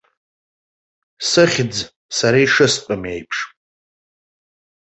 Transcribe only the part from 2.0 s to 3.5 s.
сара ишыстәым еиԥш.